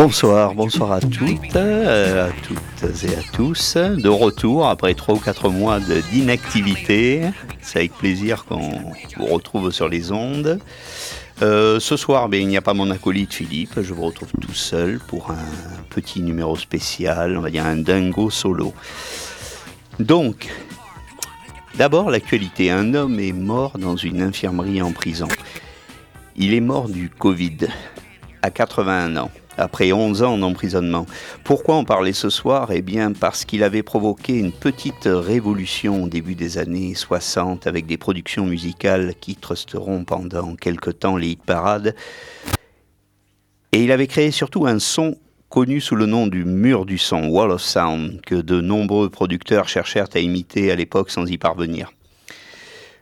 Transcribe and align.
Bonsoir, 0.00 0.54
bonsoir 0.54 0.92
à 0.92 1.00
toutes, 1.00 1.56
euh, 1.56 2.28
à 2.28 2.32
toutes 2.46 3.02
et 3.02 3.16
à 3.16 3.22
tous. 3.32 3.76
De 3.76 4.08
retour 4.08 4.68
après 4.68 4.94
trois 4.94 5.16
ou 5.16 5.18
quatre 5.18 5.48
mois 5.48 5.80
d'inactivité. 5.80 7.22
C'est 7.60 7.80
avec 7.80 7.94
plaisir 7.94 8.44
qu'on 8.44 8.94
vous 9.16 9.26
retrouve 9.26 9.72
sur 9.72 9.88
les 9.88 10.12
ondes. 10.12 10.60
Euh, 11.42 11.80
ce 11.80 11.96
soir, 11.96 12.28
ben, 12.28 12.40
il 12.40 12.46
n'y 12.46 12.56
a 12.56 12.62
pas 12.62 12.74
mon 12.74 12.92
acolyte 12.92 13.34
Philippe. 13.34 13.80
Je 13.82 13.92
vous 13.92 14.04
retrouve 14.04 14.30
tout 14.40 14.54
seul 14.54 15.00
pour 15.00 15.32
un 15.32 15.82
petit 15.90 16.22
numéro 16.22 16.54
spécial, 16.54 17.36
on 17.36 17.40
va 17.40 17.50
dire 17.50 17.66
un 17.66 17.78
dingo 17.78 18.30
solo. 18.30 18.74
Donc, 19.98 20.48
d'abord 21.74 22.08
l'actualité. 22.08 22.70
Un 22.70 22.94
homme 22.94 23.18
est 23.18 23.32
mort 23.32 23.78
dans 23.78 23.96
une 23.96 24.22
infirmerie 24.22 24.80
en 24.80 24.92
prison. 24.92 25.26
Il 26.36 26.54
est 26.54 26.60
mort 26.60 26.88
du 26.88 27.10
Covid 27.10 27.66
à 28.42 28.52
81 28.52 29.16
ans 29.16 29.30
après 29.58 29.92
11 29.92 30.22
ans 30.22 30.38
d'emprisonnement. 30.38 31.06
Pourquoi 31.44 31.76
en 31.76 31.84
parler 31.84 32.12
ce 32.12 32.30
soir? 32.30 32.70
Eh 32.72 32.82
bien 32.82 33.12
parce 33.12 33.44
qu'il 33.44 33.62
avait 33.62 33.82
provoqué 33.82 34.38
une 34.38 34.52
petite 34.52 35.06
révolution 35.06 36.04
au 36.04 36.08
début 36.08 36.34
des 36.34 36.58
années 36.58 36.94
60 36.94 37.66
avec 37.66 37.86
des 37.86 37.98
productions 37.98 38.46
musicales 38.46 39.14
qui 39.20 39.36
trusteront 39.36 40.04
pendant 40.04 40.54
quelque 40.54 40.90
temps 40.90 41.16
les 41.16 41.30
hit 41.30 41.42
parades. 41.42 41.94
Et 43.72 43.84
il 43.84 43.92
avait 43.92 44.06
créé 44.06 44.30
surtout 44.30 44.66
un 44.66 44.78
son 44.78 45.16
connu 45.48 45.80
sous 45.80 45.96
le 45.96 46.06
nom 46.06 46.26
du 46.26 46.44
mur 46.44 46.84
du 46.84 46.98
son, 46.98 47.28
Wall 47.28 47.50
of 47.50 47.62
Sound, 47.62 48.20
que 48.22 48.34
de 48.34 48.60
nombreux 48.60 49.08
producteurs 49.08 49.68
cherchèrent 49.68 50.08
à 50.14 50.18
imiter 50.18 50.70
à 50.70 50.76
l'époque 50.76 51.10
sans 51.10 51.26
y 51.26 51.38
parvenir. 51.38 51.90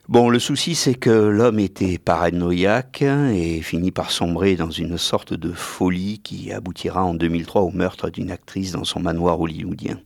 Bon, 0.09 0.29
le 0.29 0.39
souci, 0.39 0.77
c'est 0.77 0.95
que 0.95 1.11
l'homme 1.11 1.59
était 1.59 1.99
paranoïaque 1.99 3.03
et 3.03 3.61
finit 3.61 3.91
par 3.91 4.13
sombrer 4.13 4.55
dans 4.55 4.71
une 4.71 4.99
sorte 4.99 5.35
de 5.35 5.51
folie 5.51 6.21
qui 6.23 6.53
aboutira 6.53 7.03
en 7.03 7.13
2003 7.13 7.63
au 7.63 7.73
meurtre 7.73 8.09
d'une 8.09 8.31
actrice 8.31 8.71
dans 8.71 8.85
son 8.85 9.01
manoir 9.01 9.41
hollywoodien. 9.41 9.99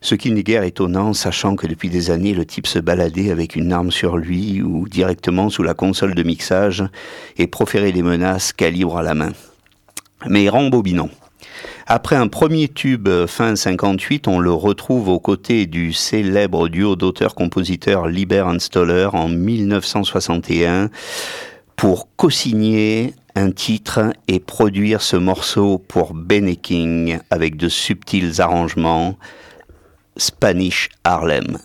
Ce 0.00 0.16
qui 0.16 0.32
n'est 0.32 0.42
guère 0.42 0.64
étonnant, 0.64 1.12
sachant 1.12 1.54
que 1.54 1.68
depuis 1.68 1.90
des 1.90 2.10
années, 2.10 2.34
le 2.34 2.44
type 2.44 2.66
se 2.66 2.80
baladait 2.80 3.30
avec 3.30 3.54
une 3.54 3.72
arme 3.72 3.92
sur 3.92 4.16
lui 4.16 4.62
ou 4.62 4.88
directement 4.88 5.48
sous 5.48 5.62
la 5.62 5.74
console 5.74 6.16
de 6.16 6.22
mixage 6.24 6.82
et 7.36 7.46
proférait 7.46 7.92
des 7.92 8.02
menaces 8.02 8.52
calibre 8.52 8.98
à 8.98 9.04
la 9.04 9.14
main. 9.14 9.32
Mais 10.28 10.48
rembobinons. 10.48 11.10
Après 11.86 12.16
un 12.16 12.28
premier 12.28 12.68
tube 12.68 13.10
fin 13.26 13.54
58, 13.54 14.26
on 14.26 14.38
le 14.38 14.52
retrouve 14.52 15.08
aux 15.08 15.20
côtés 15.20 15.66
du 15.66 15.92
célèbre 15.92 16.68
duo 16.68 16.96
d'auteurs-compositeurs 16.96 18.06
Liber 18.06 18.46
Stoller 18.58 19.10
en 19.12 19.28
1961 19.28 20.88
pour 21.76 22.08
co-signer 22.16 23.12
un 23.34 23.50
titre 23.50 24.14
et 24.28 24.40
produire 24.40 25.02
ce 25.02 25.16
morceau 25.16 25.76
pour 25.76 26.14
Benny 26.14 26.58
avec 27.28 27.58
de 27.58 27.68
subtils 27.68 28.40
arrangements 28.40 29.18
Spanish 30.16 30.88
Harlem. 31.04 31.58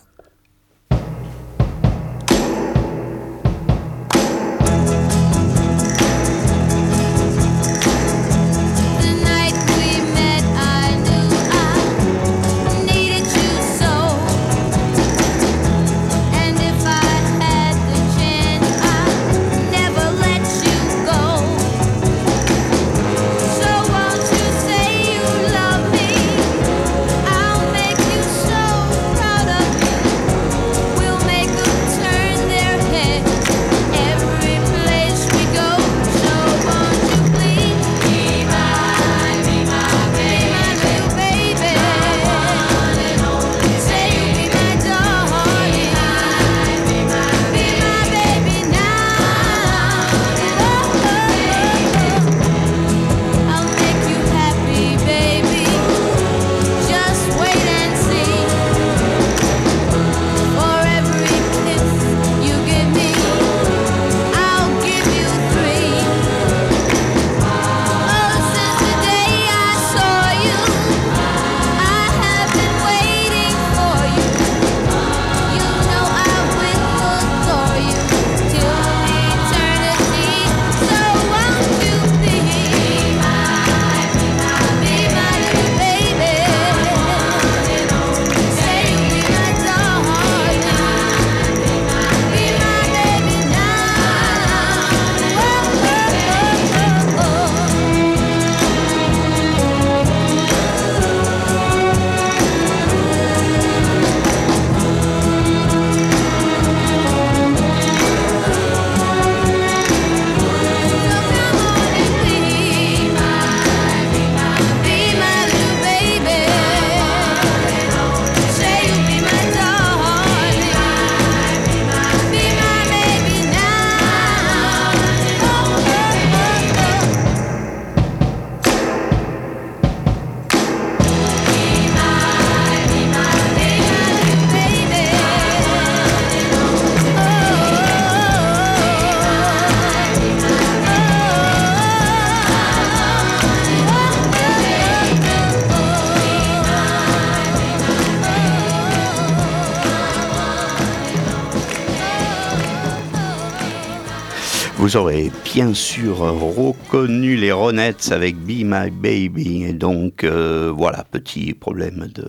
Vous 154.90 154.96
aurez 154.96 155.30
bien 155.44 155.72
sûr 155.72 156.16
reconnu 156.18 157.36
les 157.36 157.52
Ronettes 157.52 158.10
avec 158.10 158.34
Be 158.36 158.64
My 158.64 158.90
Baby. 158.90 159.62
Et 159.62 159.72
donc 159.72 160.24
euh, 160.24 160.72
voilà, 160.76 161.04
petit 161.04 161.54
problème 161.54 162.08
de 162.12 162.28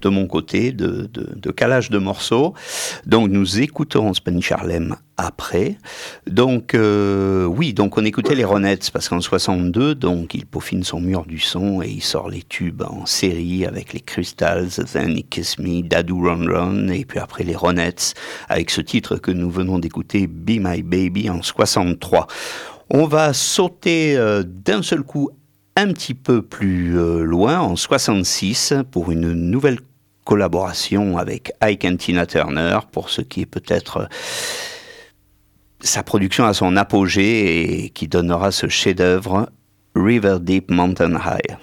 de 0.00 0.08
mon 0.08 0.26
côté, 0.26 0.72
de, 0.72 1.08
de, 1.12 1.50
calage 1.50 1.90
de 1.90 1.98
morceaux. 1.98 2.54
Donc 3.06 3.30
nous 3.30 3.60
écouterons 3.60 4.14
Spanish 4.14 4.52
Harlem 4.52 4.96
après. 5.16 5.76
Donc 6.26 6.74
euh, 6.74 7.44
oui, 7.44 7.74
donc 7.74 7.98
on 7.98 8.04
écoutait 8.04 8.34
les 8.34 8.44
Ronettes 8.44 8.90
parce 8.92 9.08
qu'en 9.08 9.20
62, 9.20 9.94
donc 9.94 10.34
il 10.34 10.46
peaufine 10.46 10.84
son 10.84 11.00
mur 11.00 11.24
du 11.26 11.40
son 11.40 11.82
et 11.82 11.88
il 11.88 12.02
sort 12.02 12.28
les 12.28 12.42
tubes 12.42 12.82
en 12.82 13.06
série 13.06 13.66
avec 13.66 13.92
les 13.92 14.00
Crystals, 14.00 14.70
Then 14.92 15.16
He 15.16 15.24
Kiss 15.28 15.58
Me, 15.58 15.82
Dadu 15.82 16.12
Run 16.12 16.46
Run 16.46 16.88
et 16.88 17.04
puis 17.04 17.18
après 17.18 17.44
les 17.44 17.56
Ronettes 17.56 18.14
avec 18.48 18.70
ce 18.70 18.80
titre 18.80 19.16
que 19.16 19.30
nous 19.30 19.50
venons 19.50 19.78
d'écouter, 19.78 20.26
Be 20.26 20.58
My 20.60 20.82
Baby 20.82 21.28
en 21.30 21.42
63. 21.42 22.26
On 22.90 23.06
va 23.06 23.32
sauter 23.32 24.16
euh, 24.16 24.42
d'un 24.46 24.82
seul 24.82 25.02
coup 25.02 25.30
un 25.78 25.92
petit 25.92 26.14
peu 26.14 26.42
plus 26.42 26.98
euh, 26.98 27.22
loin, 27.22 27.60
en 27.60 27.76
66, 27.76 28.74
pour 28.90 29.12
une 29.12 29.32
nouvelle 29.32 29.78
collaboration 30.28 31.16
avec 31.16 31.52
Ike 31.62 31.86
and 31.86 31.96
Tina 31.96 32.26
Turner 32.26 32.80
pour 32.92 33.08
ce 33.08 33.22
qui 33.22 33.40
est 33.40 33.46
peut-être 33.46 33.96
euh, 33.96 34.06
sa 35.80 36.02
production 36.02 36.44
à 36.44 36.52
son 36.52 36.76
apogée 36.76 37.84
et 37.84 37.88
qui 37.88 38.08
donnera 38.08 38.52
ce 38.52 38.68
chef-d'œuvre 38.68 39.48
River 39.94 40.36
Deep 40.40 40.70
Mountain 40.70 41.14
High. 41.14 41.56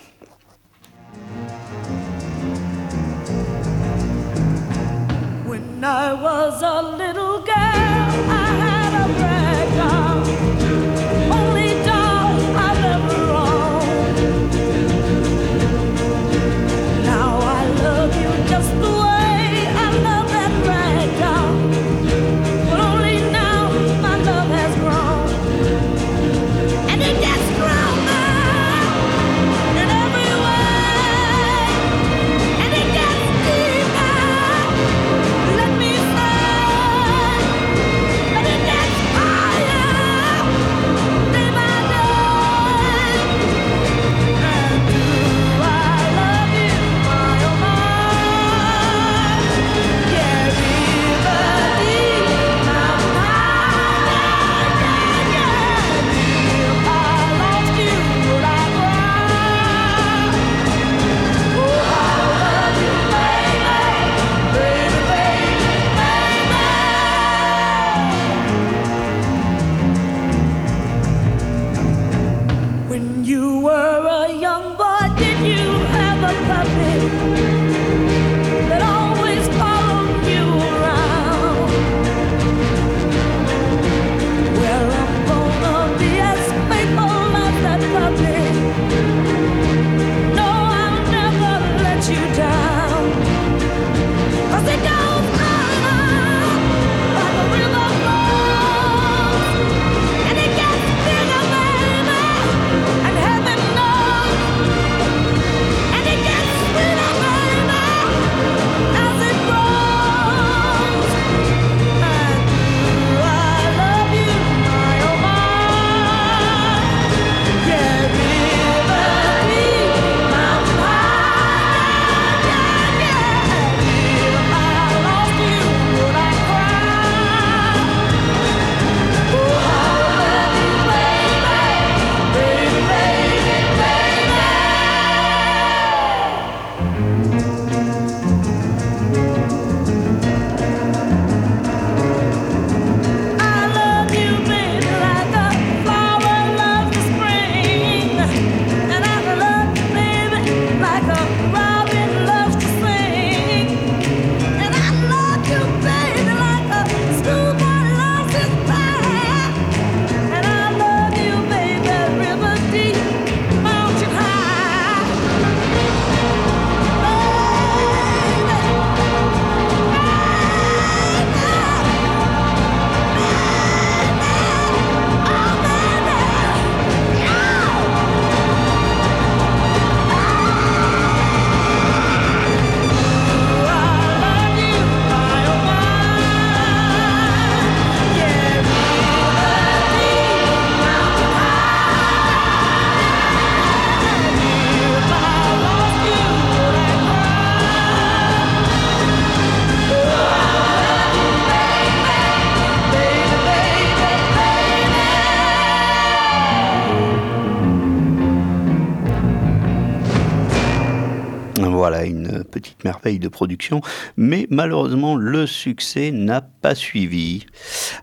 de 213.13 213.27
production, 213.27 213.81
mais 214.17 214.47
malheureusement 214.49 215.15
le 215.15 215.45
succès 215.45 216.11
n'a 216.11 216.41
pas 216.41 216.75
suivi. 216.75 217.45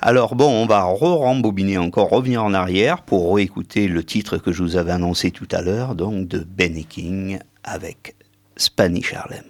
Alors 0.00 0.34
bon, 0.34 0.48
on 0.48 0.66
va 0.66 0.84
re-rembobiner 0.84 1.78
encore, 1.78 2.10
revenir 2.10 2.44
en 2.44 2.54
arrière 2.54 3.02
pour 3.02 3.34
réécouter 3.34 3.88
le 3.88 4.04
titre 4.04 4.38
que 4.38 4.52
je 4.52 4.62
vous 4.62 4.76
avais 4.76 4.92
annoncé 4.92 5.30
tout 5.30 5.48
à 5.50 5.60
l'heure, 5.62 5.94
donc 5.94 6.28
de 6.28 6.38
Benny 6.38 6.84
King 6.84 7.38
avec 7.64 8.14
Spanish 8.56 9.12
Harlem. 9.14 9.44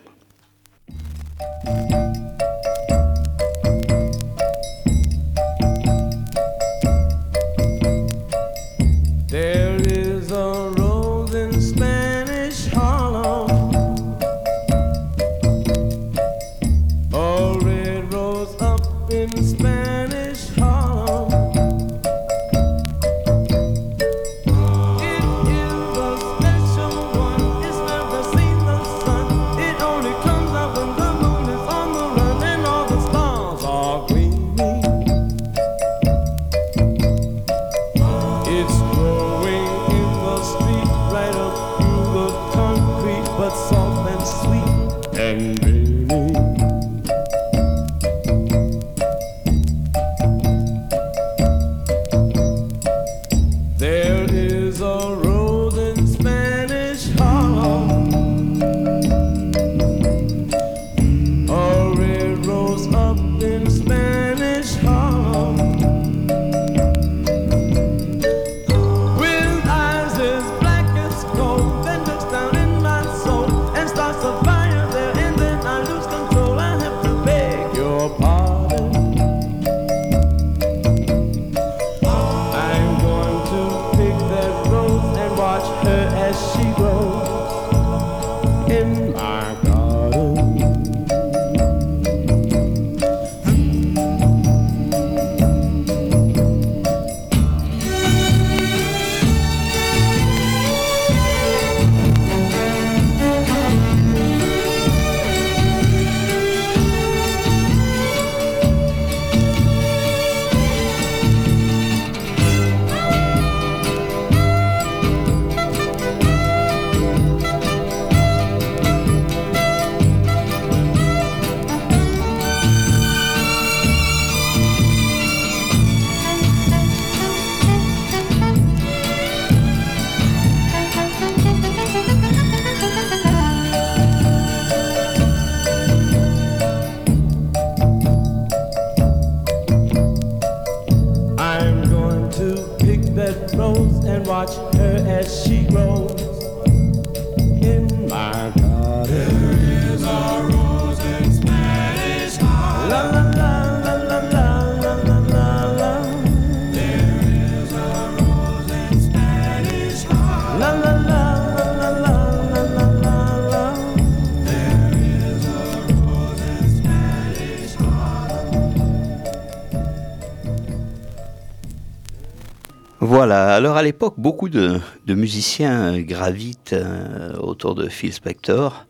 Alors 173.32 173.78
à 173.78 173.82
l'époque, 173.82 174.16
beaucoup 174.18 174.50
de, 174.50 174.78
musiciens 175.08 175.98
gravitent 176.02 176.74
euh, 176.74 177.34
autour 177.38 177.74
de 177.74 177.88
Phil 177.88 178.12
Spector 178.12 178.86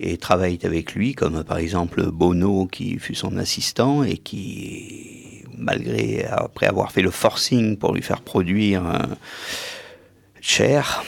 et 0.00 0.16
travaillent 0.16 0.60
avec 0.64 0.94
lui, 0.94 1.14
comme 1.14 1.44
par 1.44 1.58
exemple 1.58 2.10
Bono 2.10 2.66
qui 2.66 2.98
fut 2.98 3.14
son 3.14 3.36
assistant 3.36 4.02
et 4.02 4.16
qui, 4.16 5.44
malgré, 5.58 6.24
après 6.24 6.66
avoir 6.66 6.90
fait 6.90 7.02
le 7.02 7.10
forcing 7.10 7.76
pour 7.76 7.92
lui 7.92 8.00
faire 8.00 8.22
produire 8.22 8.86
euh, 8.86 8.98
Cher, 10.40 11.04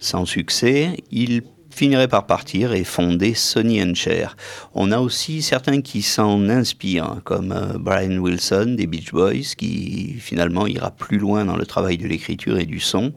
sans 0.00 0.26
succès, 0.26 0.96
il 1.12 1.42
finirait 1.70 2.08
par 2.08 2.26
partir 2.26 2.72
et 2.72 2.84
fonder 2.84 3.34
and 3.56 3.94
Cher. 3.94 4.36
On 4.74 4.92
a 4.92 4.98
aussi 4.98 5.42
certains 5.42 5.80
qui 5.80 6.02
s'en 6.02 6.48
inspirent, 6.48 7.20
comme 7.24 7.52
euh, 7.52 7.78
Brian 7.78 8.18
Wilson 8.18 8.74
des 8.76 8.86
Beach 8.86 9.12
Boys, 9.12 9.54
qui 9.56 10.16
finalement 10.18 10.66
ira 10.66 10.90
plus 10.90 11.18
loin 11.18 11.44
dans 11.44 11.56
le 11.56 11.66
travail 11.66 11.98
de 11.98 12.06
l'écriture 12.06 12.58
et 12.58 12.66
du 12.66 12.80
son, 12.80 13.12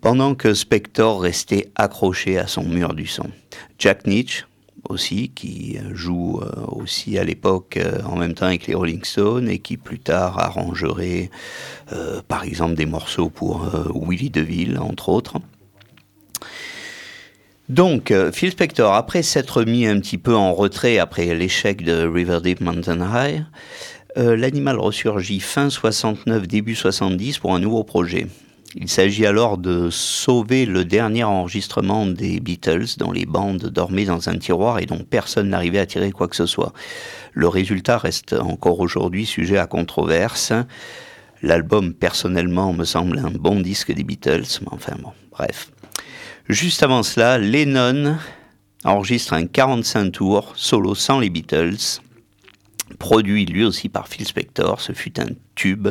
pendant 0.00 0.34
que 0.34 0.54
Spector 0.54 1.20
restait 1.20 1.70
accroché 1.74 2.38
à 2.38 2.46
son 2.46 2.64
mur 2.64 2.94
du 2.94 3.06
son. 3.06 3.30
Jack 3.78 4.06
Nietzsche 4.06 4.44
aussi, 4.88 5.30
qui 5.34 5.78
euh, 5.78 5.94
joue 5.94 6.40
euh, 6.42 6.64
aussi 6.68 7.18
à 7.18 7.24
l'époque 7.24 7.78
en 8.04 8.16
même 8.16 8.34
temps 8.34 8.46
avec 8.46 8.66
les 8.66 8.74
Rolling 8.74 9.04
Stones 9.04 9.48
et 9.48 9.58
qui 9.58 9.76
plus 9.76 9.98
tard 9.98 10.38
arrangerait 10.38 11.30
par 12.28 12.44
exemple 12.44 12.74
des 12.74 12.86
morceaux 12.86 13.30
pour 13.30 13.64
euh, 13.64 13.90
Willie 13.94 14.30
DeVille, 14.30 14.78
entre 14.78 15.08
autres. 15.08 15.36
Donc, 17.68 18.10
euh, 18.10 18.32
Phil 18.32 18.50
Spector, 18.50 18.94
après 18.94 19.22
s'être 19.22 19.62
mis 19.62 19.86
un 19.86 20.00
petit 20.00 20.16
peu 20.16 20.34
en 20.34 20.54
retrait 20.54 20.98
après 20.98 21.34
l'échec 21.34 21.84
de 21.84 22.06
River 22.06 22.38
Deep 22.42 22.62
Mountain 22.62 23.00
High, 23.00 23.44
euh, 24.16 24.36
l'animal 24.36 24.78
ressurgit 24.78 25.38
fin 25.38 25.68
69, 25.68 26.48
début 26.48 26.74
70 26.74 27.38
pour 27.38 27.54
un 27.54 27.60
nouveau 27.60 27.84
projet. 27.84 28.26
Il 28.74 28.88
s'agit 28.88 29.26
alors 29.26 29.58
de 29.58 29.90
sauver 29.90 30.64
le 30.64 30.86
dernier 30.86 31.24
enregistrement 31.24 32.06
des 32.06 32.40
Beatles 32.40 32.96
dont 32.96 33.12
les 33.12 33.26
bandes 33.26 33.66
dormaient 33.66 34.06
dans 34.06 34.30
un 34.30 34.38
tiroir 34.38 34.78
et 34.78 34.86
dont 34.86 35.04
personne 35.08 35.50
n'arrivait 35.50 35.78
à 35.78 35.86
tirer 35.86 36.10
quoi 36.10 36.28
que 36.28 36.36
ce 36.36 36.46
soit. 36.46 36.72
Le 37.34 37.48
résultat 37.48 37.98
reste 37.98 38.32
encore 38.32 38.80
aujourd'hui 38.80 39.26
sujet 39.26 39.58
à 39.58 39.66
controverse. 39.66 40.52
L'album, 41.42 41.92
personnellement, 41.92 42.72
me 42.72 42.84
semble 42.84 43.18
un 43.18 43.30
bon 43.30 43.60
disque 43.60 43.92
des 43.92 44.04
Beatles, 44.04 44.60
mais 44.62 44.68
enfin 44.70 44.96
bon, 45.02 45.12
bref. 45.30 45.70
Juste 46.48 46.82
avant 46.82 47.02
cela, 47.02 47.36
Lennon 47.36 48.16
enregistre 48.82 49.34
un 49.34 49.46
45 49.46 50.12
tours 50.12 50.52
solo 50.56 50.94
sans 50.94 51.20
les 51.20 51.28
Beatles, 51.28 52.00
produit 52.98 53.44
lui 53.44 53.64
aussi 53.64 53.90
par 53.90 54.08
Phil 54.08 54.26
Spector. 54.26 54.80
Ce 54.80 54.92
fut 54.92 55.20
un 55.20 55.26
tube 55.54 55.88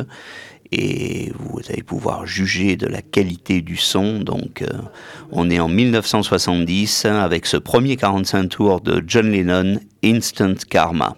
et 0.72 1.32
vous 1.38 1.60
allez 1.68 1.84
pouvoir 1.84 2.26
juger 2.26 2.74
de 2.76 2.88
la 2.88 3.02
qualité 3.02 3.60
du 3.60 3.76
son. 3.76 4.18
Donc, 4.18 4.62
euh, 4.62 4.68
on 5.30 5.48
est 5.48 5.60
en 5.60 5.68
1970 5.68 7.04
avec 7.04 7.46
ce 7.46 7.56
premier 7.56 7.96
45 7.96 8.48
tours 8.48 8.80
de 8.80 9.00
John 9.06 9.30
Lennon, 9.30 9.78
Instant 10.02 10.54
Karma. 10.68 11.16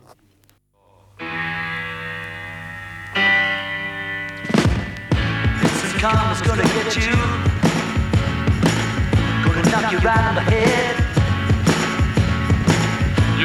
You 10.02 10.06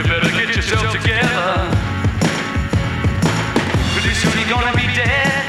better 0.03 0.29
get 0.31 0.55
yourself 0.55 0.89
together. 0.93 1.69
Pretty 3.91 4.15
soon 4.15 4.39
you're 4.39 4.49
gonna 4.49 4.73
be 4.73 4.87
dead. 4.95 5.44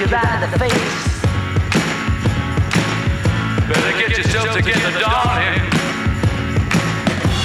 You 0.00 0.06
in 0.06 0.50
the 0.50 0.58
face. 0.58 1.20
Better 3.68 3.98
get 3.98 4.16
yourself 4.16 4.56
together, 4.56 4.98
darling. 4.98 5.60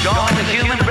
Join 0.01 0.31
the 0.39 0.43
human 0.55 0.84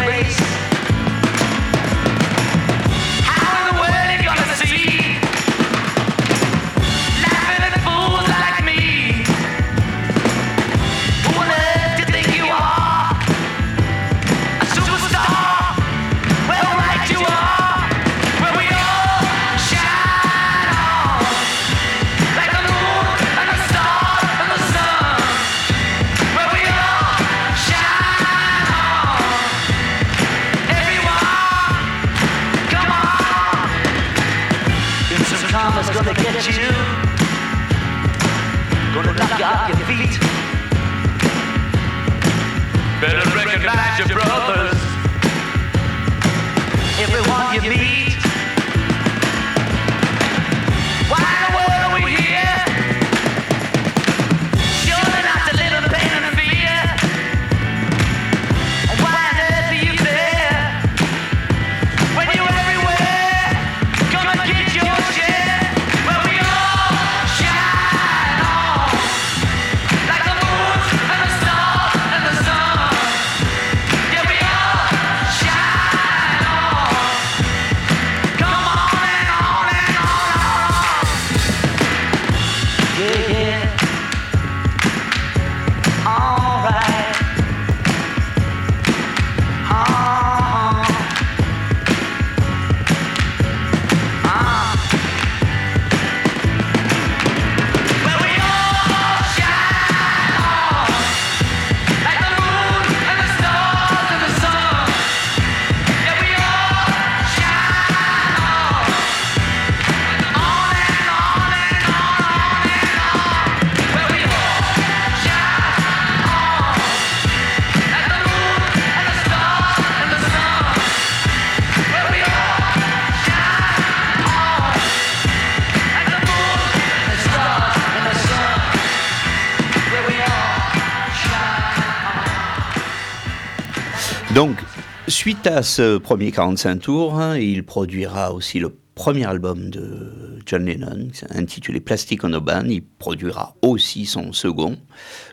à 135.46 135.62
ce 135.62 135.98
premier 135.98 136.32
45 136.32 136.76
tours, 136.76 137.20
hein, 137.20 137.36
il 137.36 137.64
produira 137.64 138.32
aussi 138.32 138.58
le 138.58 138.74
premier 138.94 139.24
album 139.24 139.68
de 139.70 140.40
John 140.46 140.64
Lennon, 140.64 141.08
intitulé 141.30 141.80
Plastic 141.80 142.24
on 142.24 142.32
a 142.32 142.40
Band. 142.40 142.64
Il 142.66 142.82
produira 142.82 143.54
aussi 143.62 144.06
son 144.06 144.32
second, 144.32 144.76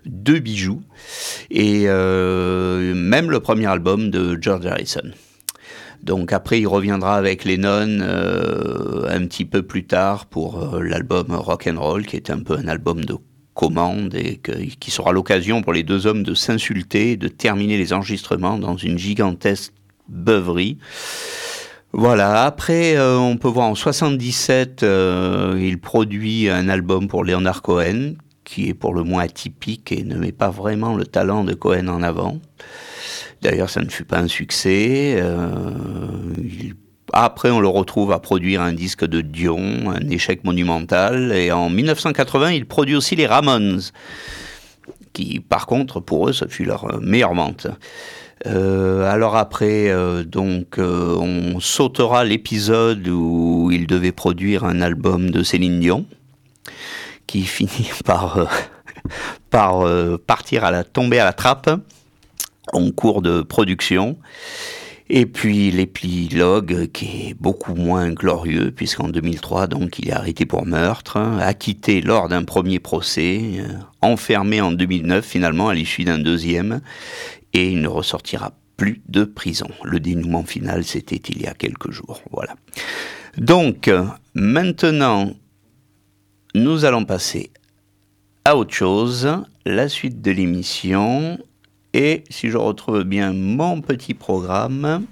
Deux 0.06 0.40
bijoux, 0.40 0.82
et 1.50 1.84
euh, 1.86 2.94
même 2.94 3.32
le 3.32 3.40
premier 3.40 3.68
album 3.68 4.10
de 4.10 4.38
George 4.42 4.66
Harrison. 4.66 5.12
Donc 6.04 6.34
après, 6.34 6.60
il 6.60 6.68
reviendra 6.68 7.16
avec 7.16 7.46
Lennon 7.46 8.00
euh, 8.02 9.06
un 9.08 9.26
petit 9.28 9.46
peu 9.46 9.62
plus 9.62 9.86
tard 9.86 10.26
pour 10.26 10.76
euh, 10.76 10.82
l'album 10.82 11.28
Rock 11.30 11.68
and 11.68 11.80
Roll, 11.80 12.06
qui 12.06 12.16
est 12.16 12.32
un 12.32 12.40
peu 12.40 12.58
un 12.58 12.68
album 12.68 13.06
de 13.06 13.16
commande 13.54 14.16
et 14.16 14.42
qui 14.80 14.92
sera 14.92 15.12
l'occasion 15.12 15.62
pour 15.62 15.74
les 15.74 15.84
deux 15.84 16.08
hommes 16.08 16.24
de 16.24 16.34
s'insulter, 16.34 17.18
de 17.18 17.28
terminer 17.28 17.78
les 17.78 17.94
enregistrements 17.94 18.58
dans 18.58 18.78
une 18.78 18.98
gigantesque 18.98 19.74
beuverie. 20.12 20.78
Voilà, 21.94 22.46
après, 22.46 22.96
euh, 22.96 23.18
on 23.18 23.36
peut 23.36 23.50
voir 23.50 23.68
en 23.68 23.76
77, 23.76 24.84
euh, 24.84 25.60
il 25.62 25.78
produit 25.78 26.50
un 26.50 26.70
album 26.70 27.10
pour 27.10 27.26
Leonard 27.26 27.62
Cohen, 27.62 28.14
qui 28.46 28.70
est 28.70 28.74
pour 28.74 28.94
le 28.94 29.04
moins 29.04 29.24
atypique 29.24 29.92
et 29.92 30.04
ne 30.04 30.16
met 30.16 30.32
pas 30.32 30.50
vraiment 30.50 30.96
le 30.96 31.06
talent 31.06 31.44
de 31.44 31.54
Cohen 31.54 31.90
en 31.90 32.02
avant. 32.02 32.40
D'ailleurs, 33.42 33.70
ça 33.70 33.82
ne 33.82 33.90
fut 33.90 34.06
pas 34.06 34.20
un 34.20 34.30
succès. 34.30 35.16
euh, 35.18 35.72
Après, 37.12 37.50
on 37.50 37.60
le 37.60 37.68
retrouve 37.68 38.14
à 38.14 38.20
produire 38.20 38.62
un 38.62 38.72
disque 38.72 39.06
de 39.06 39.20
Dion, 39.20 39.92
un 39.92 40.10
échec 40.10 40.46
monumental. 40.46 41.34
Et 41.34 41.52
en 41.52 41.70
1980, 41.70 42.52
il 42.52 42.66
produit 42.68 42.96
aussi 42.96 43.18
les 43.18 43.28
Ramones, 43.28 43.82
qui, 45.12 45.42
par 45.42 45.66
contre, 45.66 46.00
pour 46.00 46.30
eux, 46.30 46.34
ce 46.34 46.48
fut 46.48 46.64
leur 46.64 47.02
meilleure 47.02 47.34
vente. 47.34 47.68
Euh, 48.48 49.04
alors 49.12 49.36
après, 49.36 49.90
euh, 49.90 50.24
donc, 50.24 50.78
euh, 50.78 51.16
on 51.16 51.60
sautera 51.60 52.24
l'épisode 52.24 53.08
où 53.08 53.70
il 53.72 53.88
devait 53.88 54.12
produire 54.12 54.64
un 54.64 54.82
album 54.82 55.30
de 55.30 55.44
Céline 55.44 55.80
Dion, 55.80 56.06
qui 57.28 57.42
finit 57.44 57.92
par, 58.06 58.50
par 59.50 59.86
partir 60.26 60.64
à 60.64 60.72
la 60.72 60.84
tomber 60.84 61.20
à 61.20 61.26
la 61.26 61.34
trappe 61.34 61.70
en 62.74 62.92
cours 62.92 63.22
de 63.22 63.42
production. 63.42 64.18
Et 65.14 65.26
puis 65.26 65.72
l'épilogue 65.72 66.90
qui 66.94 67.28
est 67.28 67.34
beaucoup 67.34 67.76
moins 67.76 68.12
glorieux 68.12 68.72
puisqu'en 68.72 69.10
2003 69.10 69.68
donc 69.68 70.00
il 70.00 70.08
est 70.08 70.14
arrêté 70.14 70.46
pour 70.46 70.66
meurtre, 70.66 71.18
acquitté 71.18 72.00
lors 72.00 72.30
d'un 72.30 72.46
premier 72.46 72.80
procès, 72.80 73.62
enfermé 74.02 74.62
en 74.62 74.72
2009 74.72 75.26
finalement 75.26 75.68
à 75.68 75.74
l'issue 75.74 76.06
d'un 76.06 76.18
deuxième 76.18 76.80
et 77.54 77.72
il 77.72 77.82
ne 77.82 77.88
ressortira 77.88 78.54
plus 78.78 79.02
de 79.08 79.24
prison. 79.24 79.68
Le 79.84 80.00
dénouement 80.00 80.44
final 80.44 80.84
c'était 80.84 81.16
il 81.16 81.42
y 81.42 81.48
a 81.48 81.54
quelques 81.54 81.92
jours. 81.92 82.22
Voilà. 82.32 82.56
Donc 83.38 83.90
maintenant 84.34 85.32
nous 86.56 86.86
allons 86.86 87.06
passer 87.06 87.52
à 88.44 88.58
autre 88.58 88.74
chose, 88.74 89.30
la 89.66 89.88
suite 89.88 90.22
de 90.22 90.32
l'émission. 90.32 91.38
Et 91.94 92.24
si 92.30 92.50
je 92.50 92.58
retrouve 92.58 93.04
bien 93.04 93.34
mon 93.34 93.82
petit 93.82 94.14
programme, 94.14 95.06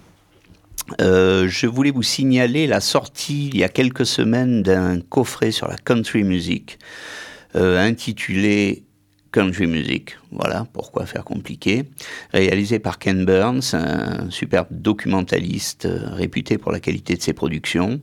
euh, 1.02 1.48
je 1.48 1.68
voulais 1.68 1.92
vous 1.92 2.04
signaler 2.04 2.68
la 2.68 2.80
sortie 2.80 3.48
il 3.48 3.58
y 3.58 3.64
a 3.64 3.70
quelques 3.70 4.06
semaines 4.06 4.64
d'un 4.64 5.00
coffret 5.02 5.52
sur 5.52 5.68
la 5.68 5.78
country 5.78 6.24
music 6.24 6.80
euh, 7.56 7.80
intitulé 7.80 8.84
Country 9.32 9.68
Music. 9.68 10.18
Voilà, 10.32 10.66
pourquoi 10.74 11.06
faire 11.06 11.24
compliqué. 11.24 11.86
Réalisé 12.34 12.80
par 12.80 13.00
Ken 13.00 13.26
Burns, 13.26 13.74
un 13.74 14.30
superbe 14.30 14.68
documentaliste 14.72 15.86
euh, 15.86 16.10
réputé 16.14 16.58
pour 16.58 16.72
la 16.72 16.80
qualité 16.80 17.16
de 17.16 17.22
ses 17.22 17.34
productions. 17.34 18.00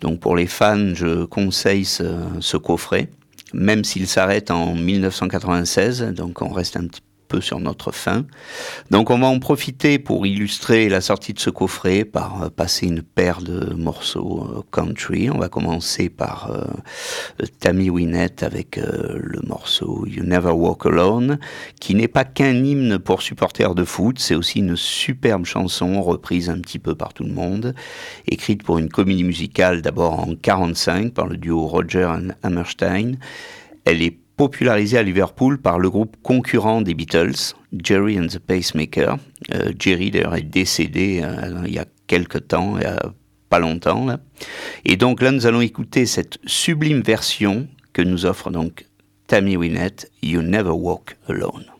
Donc 0.00 0.20
pour 0.20 0.36
les 0.36 0.46
fans, 0.46 0.94
je 0.94 1.24
conseille 1.24 1.84
ce, 1.84 2.04
ce 2.40 2.56
coffret, 2.56 3.08
même 3.52 3.84
s'il 3.84 4.06
s'arrête 4.06 4.50
en 4.50 4.74
1996, 4.74 6.02
donc 6.14 6.42
on 6.42 6.48
reste 6.48 6.76
un 6.76 6.86
petit 6.86 7.00
peu 7.00 7.11
sur 7.40 7.60
notre 7.60 7.92
fin. 7.92 8.24
Donc 8.90 9.10
on 9.10 9.18
va 9.18 9.26
en 9.26 9.38
profiter 9.38 9.98
pour 9.98 10.26
illustrer 10.26 10.88
la 10.88 11.00
sortie 11.00 11.32
de 11.32 11.38
ce 11.38 11.50
coffret 11.50 12.04
par 12.04 12.42
euh, 12.42 12.48
passer 12.48 12.86
une 12.86 13.02
paire 13.02 13.40
de 13.40 13.74
morceaux 13.74 14.48
euh, 14.48 14.62
country. 14.70 15.30
On 15.30 15.38
va 15.38 15.48
commencer 15.48 16.08
par 16.08 16.50
euh, 16.50 17.44
Tammy 17.60 17.90
Wynette 17.90 18.42
avec 18.42 18.76
le 18.76 19.40
morceau 19.46 20.06
You 20.06 20.24
Never 20.24 20.50
Walk 20.50 20.86
Alone, 20.86 21.38
qui 21.80 21.94
n'est 21.94 22.08
pas 22.08 22.24
qu'un 22.24 22.64
hymne 22.64 22.98
pour 22.98 23.22
supporters 23.22 23.74
de 23.74 23.84
foot, 23.84 24.18
c'est 24.18 24.34
aussi 24.34 24.60
une 24.60 24.76
superbe 24.76 25.44
chanson 25.44 26.02
reprise 26.02 26.50
un 26.50 26.58
petit 26.60 26.78
peu 26.78 26.94
par 26.94 27.12
tout 27.12 27.24
le 27.24 27.32
monde, 27.32 27.74
écrite 28.26 28.62
pour 28.62 28.78
une 28.78 28.88
comédie 28.88 29.24
musicale 29.24 29.82
d'abord 29.82 30.20
en 30.20 30.34
45 30.34 31.12
par 31.12 31.26
le 31.26 31.36
duo 31.36 31.66
Roger 31.66 32.06
and 32.06 32.28
Hammerstein. 32.42 33.16
Elle 33.84 34.02
est 34.02 34.21
popularisée 34.36 34.98
à 34.98 35.02
Liverpool 35.02 35.58
par 35.58 35.78
le 35.78 35.90
groupe 35.90 36.16
concurrent 36.22 36.82
des 36.82 36.94
Beatles, 36.94 37.54
Jerry 37.72 38.18
and 38.18 38.26
the 38.26 38.38
Pacemaker. 38.38 39.16
Euh, 39.54 39.72
Jerry 39.78 40.10
d'ailleurs 40.10 40.34
est 40.34 40.42
décédé 40.42 41.20
euh, 41.22 41.64
il 41.66 41.74
y 41.74 41.78
a 41.78 41.86
quelque 42.06 42.38
temps, 42.38 42.76
il 42.78 42.82
y 42.82 42.86
a 42.86 43.12
pas 43.48 43.58
longtemps. 43.58 44.06
Là. 44.06 44.20
Et 44.84 44.96
donc 44.96 45.22
là, 45.22 45.30
nous 45.30 45.46
allons 45.46 45.60
écouter 45.60 46.06
cette 46.06 46.38
sublime 46.46 47.02
version 47.02 47.68
que 47.92 48.02
nous 48.02 48.26
offre 48.26 48.50
donc 48.50 48.86
Tammy 49.26 49.56
Wynette, 49.56 50.10
You 50.22 50.42
Never 50.42 50.70
Walk 50.70 51.16
Alone. 51.28 51.71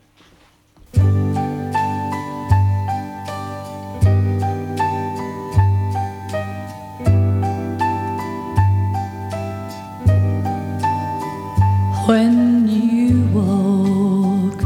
When 12.05 12.67
you 12.67 13.27
walk 13.31 14.59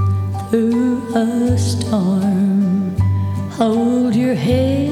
through 0.50 1.14
a 1.14 1.56
storm, 1.56 2.98
hold 3.52 4.16
your 4.16 4.34
head 4.34 4.90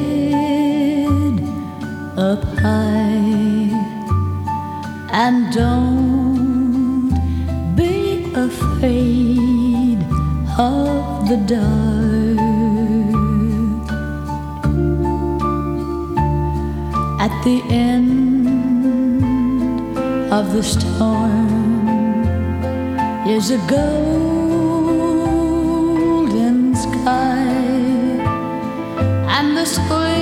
up 2.16 2.44
high 2.60 3.72
and 5.12 5.52
don't 5.52 7.10
be 7.76 8.32
afraid 8.36 10.04
of 10.60 11.28
the 11.28 11.38
dark. 11.48 12.38
At 17.20 17.34
the 17.44 17.64
end 17.72 18.48
of 20.32 20.54
the 20.54 20.62
storm 20.62 21.45
is 23.28 23.50
a 23.50 23.58
golden 23.68 25.16
sky 26.76 27.42
and 29.36 29.58
the 29.58 29.66
sweet 29.66 30.15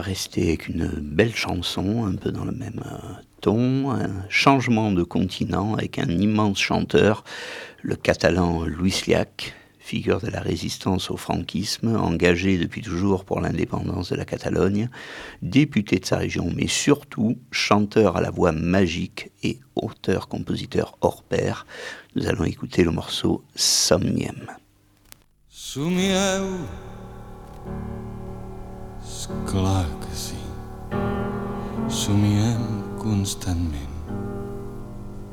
rester 0.00 0.48
avec 0.48 0.68
une 0.68 0.86
belle 0.86 1.34
chanson, 1.34 2.06
un 2.06 2.14
peu 2.14 2.30
dans 2.30 2.44
le 2.44 2.52
même 2.52 2.82
euh, 2.86 3.12
ton, 3.40 3.90
un 3.90 4.24
changement 4.28 4.92
de 4.92 5.02
continent 5.02 5.74
avec 5.74 5.98
un 5.98 6.08
immense 6.08 6.58
chanteur, 6.58 7.24
le 7.82 7.96
catalan 7.96 8.64
Luis 8.64 9.02
Llach, 9.06 9.54
figure 9.88 10.20
de 10.20 10.28
la 10.28 10.40
résistance 10.40 11.10
au 11.10 11.16
franquisme, 11.16 11.96
engagé 11.96 12.58
depuis 12.58 12.82
toujours 12.82 13.24
pour 13.24 13.40
l'indépendance 13.40 14.10
de 14.10 14.16
la 14.16 14.26
Catalogne, 14.26 14.90
député 15.40 15.98
de 15.98 16.04
sa 16.04 16.18
région, 16.18 16.52
mais 16.54 16.66
surtout 16.66 17.38
chanteur 17.50 18.18
à 18.18 18.20
la 18.20 18.30
voix 18.30 18.52
magique 18.52 19.30
et 19.42 19.60
auteur-compositeur 19.76 20.98
hors 21.00 21.22
pair. 21.22 21.64
Nous 22.16 22.26
allons 22.26 22.44
écouter 22.44 22.84
le 22.84 22.90
morceau 22.90 23.42
Somniem. 23.54 24.46
Esclar 29.28 29.84
que 30.00 30.16
sí. 30.16 30.38
Somiem 31.88 32.82
constantment, 32.98 33.92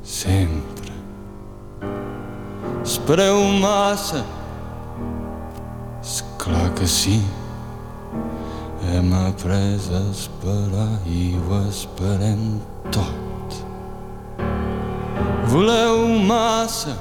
sempre. 0.02 0.92
Espereu 2.84 3.40
massa, 3.58 4.22
esclar 6.02 6.74
que 6.74 6.86
sí. 6.86 7.22
Hem 8.84 9.14
après 9.14 9.88
a 9.90 10.02
esperar 10.10 11.00
i 11.06 11.34
ho 11.38 11.62
esperem 11.66 12.60
tot. 12.92 13.56
Voleu 15.48 16.18
massa, 16.18 16.98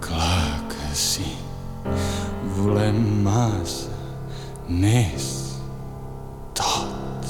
clar 0.00 0.62
que 0.70 0.96
sí. 0.96 1.36
Volem 2.56 3.04
massa 3.22 3.95
més 4.68 5.58
tot. 6.54 7.28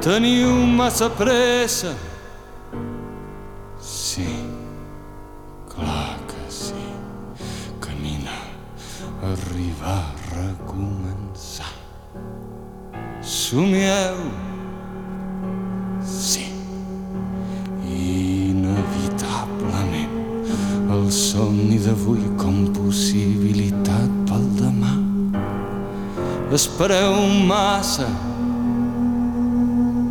Teniu 0.00 0.52
massa 0.66 1.10
pressa. 1.10 1.94
Sí, 3.80 4.28
clar 5.68 6.16
que 6.28 6.44
sí. 6.52 6.86
Caminar, 7.80 8.44
arribar, 9.32 10.04
recomençar. 10.32 11.74
Somieu. 13.20 14.49
Espereu 26.60 27.14
massa, 27.46 28.06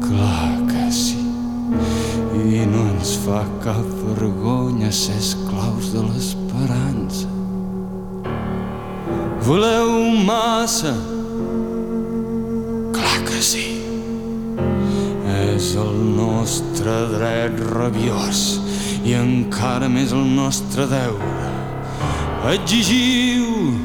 clar 0.01 0.55
que 0.65 0.85
sí, 0.89 1.19
i 2.33 2.63
no 2.65 2.87
ens 2.89 3.11
fa 3.21 3.43
cap 3.61 3.83
vergonya 4.07 4.89
ser 4.89 5.13
esclaus 5.21 5.91
de 5.93 6.01
l'esperança. 6.07 7.29
Voleu 9.45 9.93
massa, 10.25 10.95
clar 12.97 13.19
que 13.29 13.43
sí, 13.45 13.67
és 15.35 15.69
el 15.77 16.01
nostre 16.17 16.97
dret 17.13 17.61
rabiós 17.75 18.41
i 19.05 19.13
encara 19.21 19.85
més 19.99 20.17
el 20.17 20.25
nostre 20.41 20.89
deure. 20.89 21.53
Exigiu, 22.55 23.77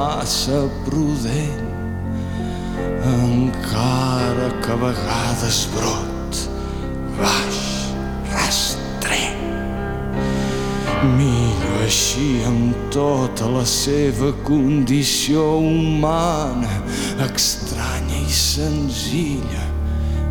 massa 0.00 0.60
prudent, 0.84 1.60
encara 3.04 4.48
que 4.62 4.72
a 4.72 4.76
vegades 4.84 5.58
brot, 5.74 6.38
baix, 7.18 7.58
rastrer. 8.32 9.28
Millor 11.18 11.84
així 11.84 12.30
amb 12.48 12.88
tota 12.96 13.50
la 13.58 13.66
seva 13.68 14.32
condició 14.48 15.44
humana, 15.68 16.80
estranya 17.28 18.24
i 18.24 18.40
senzilla. 18.40 19.68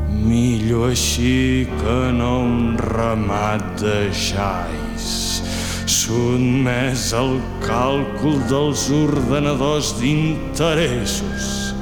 Millor 0.09 0.89
així 0.95 1.69
que 1.77 1.99
no 2.17 2.33
un 2.47 2.77
ramat 2.89 3.69
de 3.85 3.99
xais, 4.25 4.88
sotmès 6.09 7.13
al 7.13 7.37
càlcul 7.61 8.41
dels 8.49 8.89
ordenadors 8.89 9.93
d'interessos. 9.99 11.75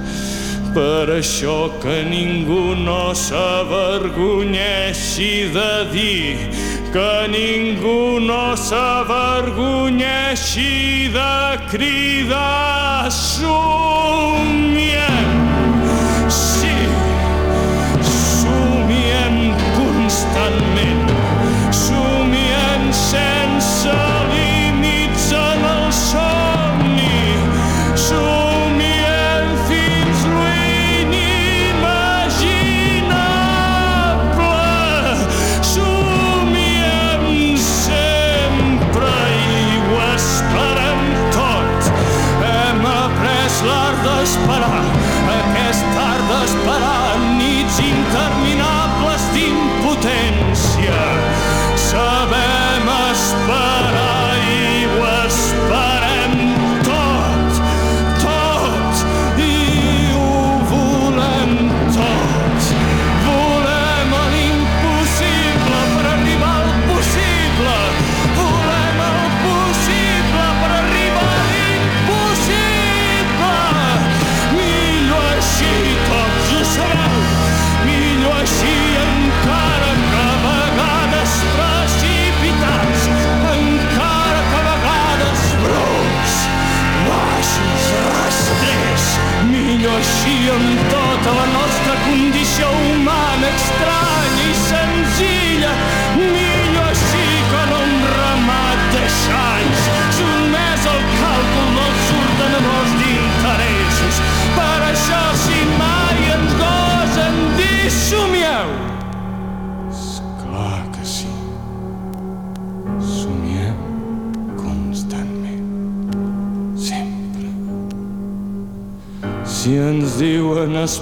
Per 0.76 1.08
això 1.16 1.72
que 1.82 2.04
ningú 2.04 2.76
no 2.76 3.16
s'avergonyeixi 3.16 5.48
de 5.56 5.88
dir 5.96 6.36
que 6.92 7.28
ningú 7.32 8.20
no 8.20 8.52
s'avergonyeixi 8.68 11.08
de 11.16 11.36
cridar 11.72 13.08
somiem. 13.12 15.47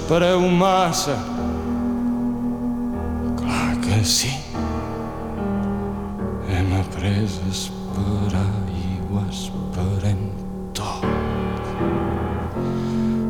Espereu 0.06 0.40
massa, 0.40 1.18
clar 3.36 3.74
que 3.82 4.04
sí. 4.04 4.30
Hem 6.48 6.78
après 6.78 7.26
a 7.26 7.48
esperar 7.50 8.54
i 8.70 9.00
ho 9.10 9.24
esperem 9.28 10.30
tot. 10.72 11.02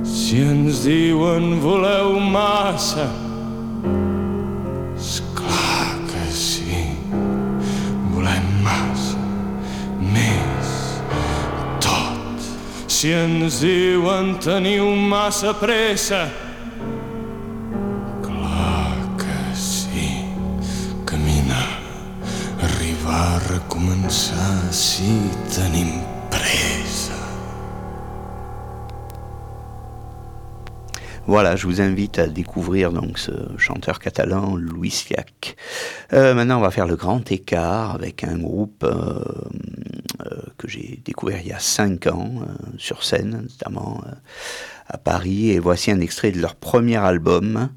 Si 0.05 0.43
ens 0.43 0.85
diuen 0.85 1.63
voleu 1.65 2.21
massa. 2.21 3.09
Si 12.97 13.11
ens 13.13 13.61
diuen 13.61 14.39
teniu 14.41 14.87
massa 14.97 15.53
pressa, 15.55 16.46
Voilà, 31.27 31.57
je 31.57 31.67
vous 31.67 31.81
invite 31.81 32.19
à 32.19 32.29
découvrir 32.29 32.93
donc 32.93 33.19
ce 33.19 33.33
chanteur 33.57 33.99
catalan, 33.99 34.55
Louis 34.55 34.91
Fiac. 34.91 35.57
Euh, 36.13 36.35
maintenant, 36.35 36.59
on 36.59 36.61
va 36.61 36.71
faire 36.71 36.87
le 36.87 36.95
grand 36.95 37.33
écart 37.33 37.95
avec 37.95 38.23
un 38.23 38.39
groupe 38.39 38.85
euh, 38.85 39.25
euh, 40.25 40.41
que 40.57 40.69
j'ai 40.69 41.01
découvert 41.05 41.41
il 41.41 41.49
y 41.49 41.53
a 41.53 41.59
cinq 41.59 42.07
ans 42.07 42.43
sur 42.79 43.03
scène, 43.03 43.49
notamment 43.51 44.03
à 44.87 44.99
Paris. 44.99 45.51
Et 45.51 45.59
voici 45.59 45.91
un 45.91 46.01
extrait 46.01 46.31
de 46.31 46.41
leur 46.41 46.55
premier 46.55 46.97
album, 46.97 47.71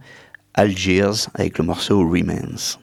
Algiers, 0.54 1.28
avec 1.34 1.58
le 1.58 1.64
morceau 1.64 2.00
Remains. 2.00 2.78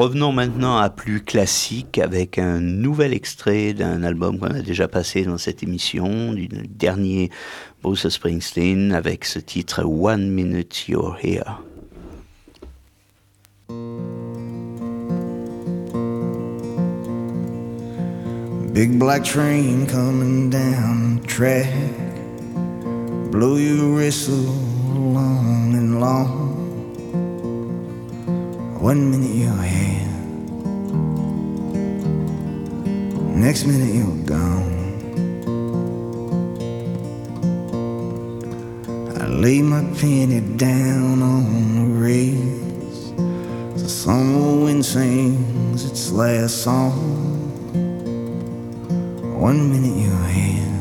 Revenons 0.00 0.32
maintenant 0.32 0.78
à 0.78 0.88
plus 0.88 1.20
classique 1.20 1.98
avec 1.98 2.38
un 2.38 2.58
nouvel 2.58 3.12
extrait 3.12 3.74
d'un 3.74 4.02
album 4.02 4.38
qu'on 4.38 4.46
a 4.46 4.62
déjà 4.62 4.88
passé 4.88 5.24
dans 5.24 5.36
cette 5.36 5.62
émission, 5.62 6.32
du 6.32 6.48
dernier 6.48 7.28
Bruce 7.82 8.08
Springsteen, 8.08 8.92
avec 8.92 9.26
ce 9.26 9.38
titre 9.38 9.84
One 9.84 10.30
Minute 10.30 10.88
You're 10.88 11.18
Here. 11.22 11.58
Big 18.72 18.98
black 18.98 19.24
train 19.24 19.84
coming 19.86 20.48
down 20.48 21.20
the 21.20 21.26
track. 21.26 21.68
Blow 23.30 23.58
your 23.58 23.96
whistle 23.96 24.46
long 24.96 25.74
and 25.74 26.00
long. 26.00 26.50
One 28.80 29.10
minute 29.10 29.34
you're 29.34 29.62
here, 29.62 29.89
next 33.40 33.64
minute 33.64 33.94
you're 33.94 34.26
gone. 34.26 34.78
I 39.18 39.26
lay 39.28 39.62
my 39.62 39.82
penny 39.98 40.40
down 40.58 41.22
on 41.22 41.74
the 41.76 41.86
rails. 42.04 43.14
The 43.82 43.88
summer 43.88 44.64
wind 44.64 44.84
sings 44.84 45.86
its 45.86 46.12
last 46.12 46.62
song. 46.64 46.92
One 49.40 49.70
minute 49.72 49.96
you're 49.96 50.28
here, 50.38 50.74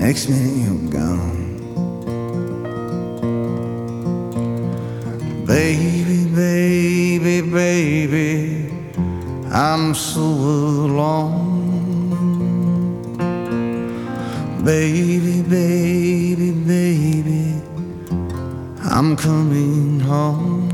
Next 0.00 0.30
minute 0.30 0.56
you're 0.64 0.90
gone. 0.90 1.44
Baby, 5.44 6.24
baby, 6.34 7.42
baby, 7.42 8.55
I'm 9.58 9.94
so 9.94 10.20
alone. 10.20 11.16
Baby, 14.62 15.40
baby, 15.40 16.50
baby, 16.52 17.62
I'm 18.82 19.16
coming 19.16 20.00
home. 20.00 20.68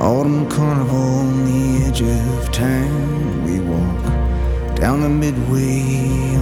Autumn 0.00 0.48
carnival 0.48 0.96
on 0.96 1.44
the 1.44 1.84
edge 1.84 2.00
of 2.00 2.50
town. 2.50 3.44
We 3.44 3.60
walk 3.60 4.02
down 4.74 5.02
the 5.02 5.10
midway 5.10 6.38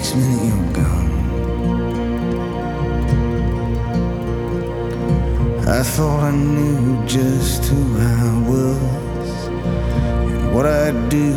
next 0.00 0.14
minute 0.16 0.42
you're 0.48 0.72
gone. 0.72 1.10
I 5.68 5.82
thought 5.82 6.20
I 6.20 6.30
knew 6.30 7.06
just 7.06 7.64
who 7.66 7.98
I 7.98 8.48
was 8.48 9.48
and 10.32 10.54
what 10.54 10.64
I'd 10.64 11.10
do, 11.10 11.34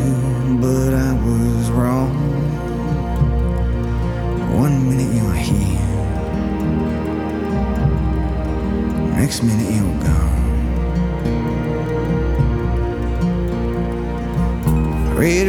but 0.61 0.93
I 0.93 1.11
was 1.27 1.71
wrong. 1.71 2.13
One 4.63 4.75
minute 4.89 5.13
you're 5.13 5.41
here, 5.51 5.97
next 9.19 9.43
minute 9.43 9.71
you're 9.75 9.99
gone. 10.07 10.41
Red 15.17 15.47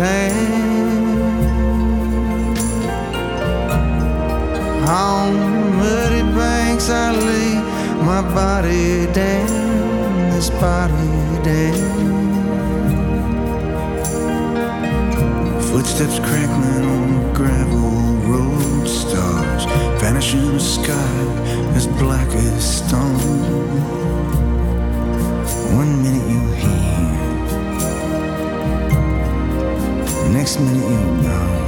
of. 0.00 0.50
On 4.88 5.32
muddy 5.78 6.22
banks 6.36 6.88
I 6.90 7.12
lay 7.12 7.54
my 8.04 8.22
body 8.34 9.06
down, 9.12 10.30
this 10.30 10.50
body 10.50 10.94
down. 11.44 12.00
Footsteps 15.70 16.18
crackling 16.18 16.84
on 16.84 17.02
the 17.12 17.32
gravel 17.34 18.16
road, 18.30 18.88
stars 18.88 19.64
vanish 20.00 20.34
in 20.34 20.52
the 20.54 20.60
sky 20.60 21.20
as 21.76 21.86
black 21.86 22.28
as 22.28 22.78
stone. 22.78 23.18
One 25.76 26.02
minute 26.02 26.26
you're 26.28 26.54
here, 26.56 27.09
next 30.32 30.60
minute 30.60 30.88
you're 30.88 31.22
gone. 31.22 31.60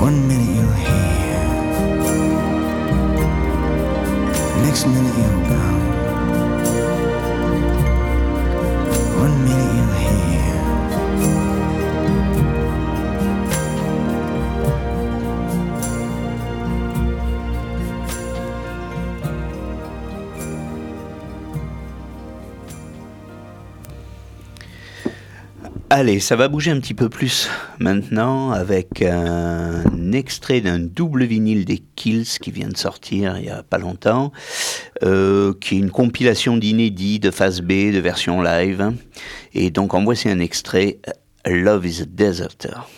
One 0.00 0.28
minute 0.28 0.54
you're 0.56 0.74
here, 0.74 1.48
next 4.62 4.86
minute 4.86 5.16
you're 5.18 5.48
gone. 5.48 5.89
Allez, 26.00 26.18
ça 26.18 26.34
va 26.34 26.48
bouger 26.48 26.70
un 26.70 26.80
petit 26.80 26.94
peu 26.94 27.10
plus 27.10 27.50
maintenant 27.78 28.52
avec 28.52 29.02
un 29.02 30.12
extrait 30.12 30.62
d'un 30.62 30.78
double 30.78 31.24
vinyle 31.24 31.66
des 31.66 31.82
Kills 31.94 32.24
qui 32.40 32.50
vient 32.50 32.70
de 32.70 32.76
sortir 32.78 33.36
il 33.36 33.44
y 33.44 33.50
a 33.50 33.62
pas 33.62 33.76
longtemps, 33.76 34.32
euh, 35.02 35.52
qui 35.60 35.74
est 35.74 35.78
une 35.78 35.90
compilation 35.90 36.56
d'inédits, 36.56 37.18
de 37.18 37.30
phase 37.30 37.60
B, 37.60 37.92
de 37.92 37.98
version 37.98 38.40
live. 38.40 38.94
Et 39.52 39.70
donc 39.70 39.92
en 39.92 40.02
voici 40.02 40.30
un 40.30 40.38
extrait, 40.38 41.00
Love 41.44 41.86
is 41.86 42.00
a 42.00 42.06
Deserter. 42.06 42.88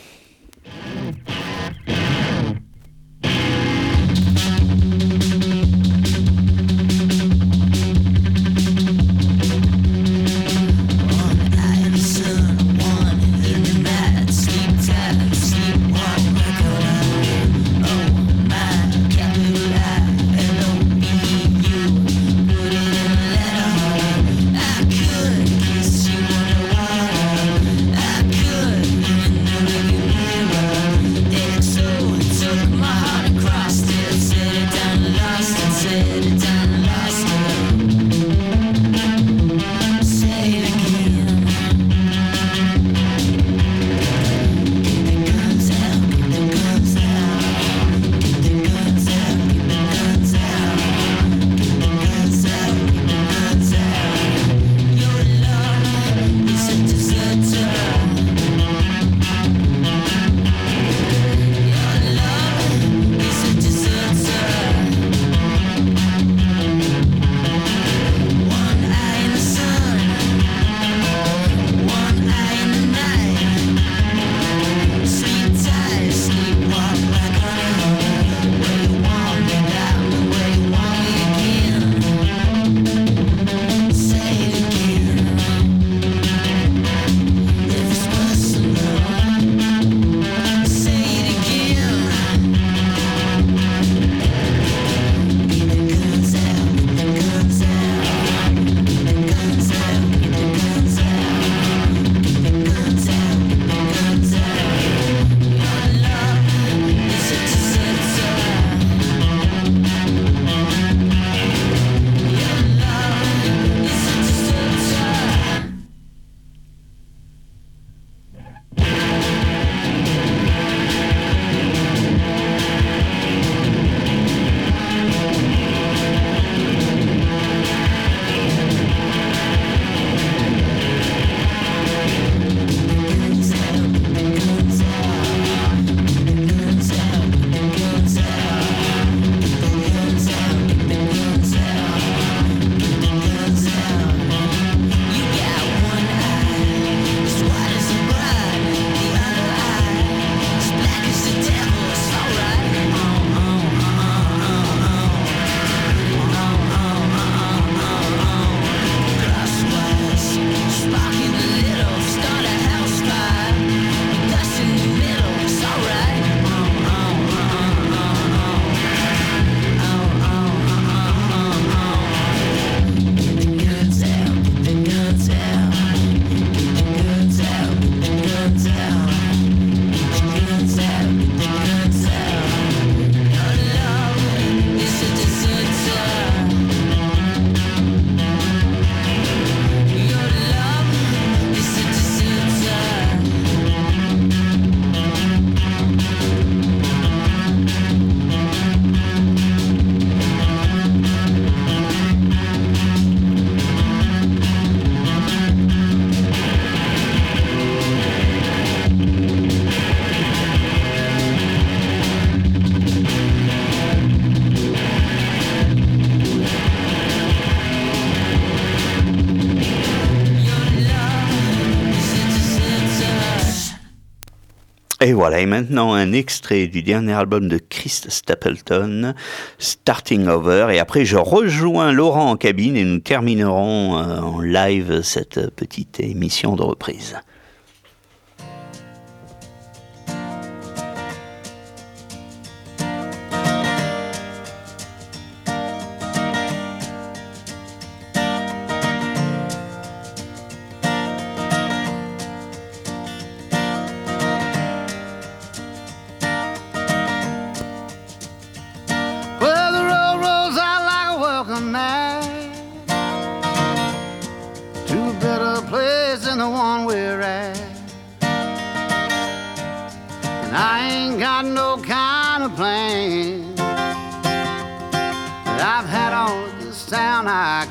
voilà, 225.22 225.38
et 225.38 225.46
maintenant 225.46 225.94
un 225.94 226.10
extrait 226.10 226.66
du 226.66 226.82
dernier 226.82 227.12
album 227.12 227.46
de 227.46 227.56
Chris 227.56 228.00
Stapleton, 228.08 229.14
Starting 229.58 230.26
Over. 230.26 230.66
Et 230.72 230.80
après, 230.80 231.04
je 231.04 231.16
rejoins 231.16 231.92
Laurent 231.92 232.32
en 232.32 232.36
cabine 232.36 232.76
et 232.76 232.82
nous 232.82 232.98
terminerons 232.98 233.98
euh, 233.98 234.18
en 234.18 234.40
live 234.40 235.02
cette 235.02 235.54
petite 235.54 236.00
émission 236.00 236.56
de 236.56 236.64
reprise. 236.64 237.20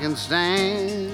can 0.02 0.16
stand. 0.16 1.11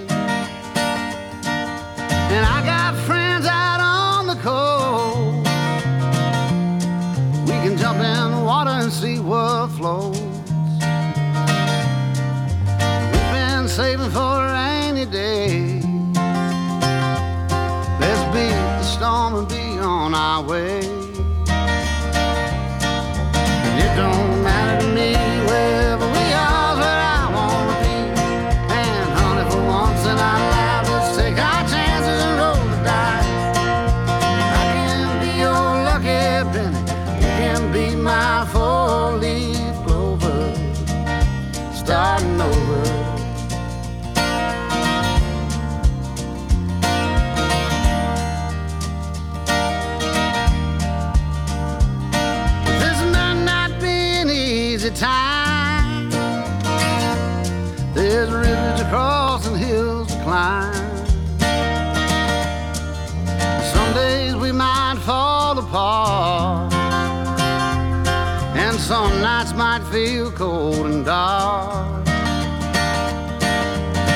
cold 70.38 70.86
and 70.86 71.04
dark. 71.04 72.06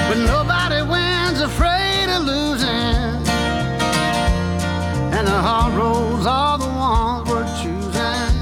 But 0.07 0.19
nobody 0.34 0.82
wins 0.84 1.41
afraid 1.41 2.09
of 2.15 2.22
losing, 2.24 3.26
and 5.15 5.26
the 5.26 5.41
hard 5.47 5.74
roads 5.74 6.28
are 6.28 6.59
the 6.59 6.67
ones 6.67 7.28
we're 7.28 7.49
choosing. 7.61 8.34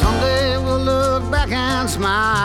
Someday 0.00 0.58
we'll 0.58 0.78
look 0.78 1.28
back 1.28 1.50
and 1.50 1.90
smile. 1.90 2.35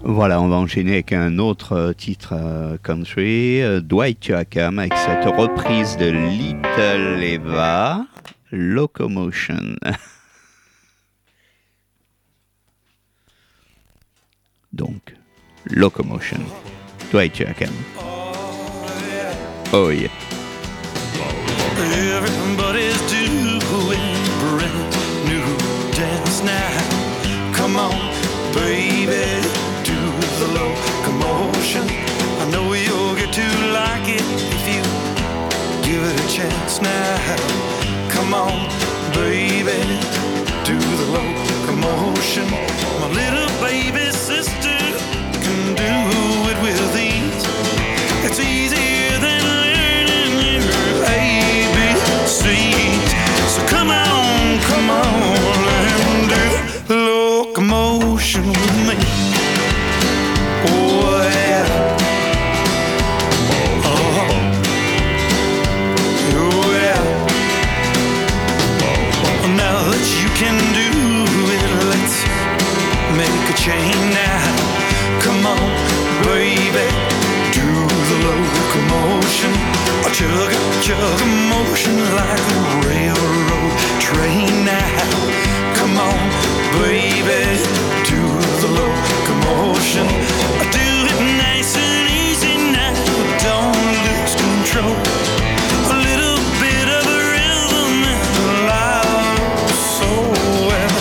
Voilà, 0.00 0.40
on 0.40 0.48
va 0.48 0.56
enchaîner 0.56 0.94
avec 0.94 1.12
un 1.12 1.38
autre 1.38 1.74
euh, 1.74 1.92
titre 1.92 2.32
euh, 2.32 2.76
country, 2.82 3.62
euh, 3.62 3.80
Dwight 3.80 4.26
Yoakam, 4.26 4.78
avec 4.78 4.94
cette 4.94 5.24
reprise 5.26 5.96
de 5.96 6.06
Little 6.06 7.22
Eva, 7.22 8.06
Locomotion. 8.50 9.76
Donc, 14.72 15.14
Locomotion, 15.66 16.40
Dwight 17.12 17.38
Yoakam. 17.38 17.70
Oh 19.72 19.90
yeah. 19.90 20.08
Everybody's 21.78 23.00
doing 23.10 24.00
brand 24.40 24.94
new 25.26 25.46
dance 25.96 26.42
now. 26.42 27.54
Come 27.54 27.76
on, 27.76 28.12
baby. 28.52 29.41
chance 36.42 36.80
now. 36.80 37.36
Come 38.10 38.34
on, 38.34 38.68
baby, 39.14 39.80
do 40.64 40.78
the 40.78 41.08
locomotion. 41.16 42.48
My 43.00 43.08
little 43.08 43.50
baby 43.60 44.10
sister 44.10 44.78
can 45.44 45.74
do 45.74 45.92
it 46.50 46.62
with 46.62 46.96
ease. 46.96 47.01
touch 80.82 80.90
of 80.98 81.22
emotion 81.22 81.96
like 82.16 82.40
a 82.40 82.88
railroad 82.88 83.72
train 84.00 84.64
now. 84.64 85.74
Come 85.76 85.96
on, 85.96 86.30
baby, 86.80 87.62
do 88.08 88.22
the 88.60 88.68
locomotion. 88.68 90.06
Do 90.72 90.86
it 91.10 91.20
nice 91.38 91.76
and 91.76 92.08
easy 92.10 92.56
now. 92.72 92.94
Don't 93.38 93.76
lose 94.06 94.34
control. 94.34 94.96
A 95.90 95.98
little 96.08 96.38
bit 96.58 96.86
of 96.98 97.04
a 97.06 97.20
rhythm 97.30 97.94
and 98.12 98.38
a 98.38 98.66
loud 98.72 99.70
soul. 99.98 100.32
Well, 100.68 100.98